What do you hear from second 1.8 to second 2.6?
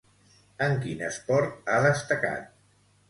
destacat?